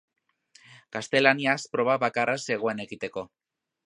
[0.95, 3.25] Gaztelaniaz proba bakarra zegoen egiteko.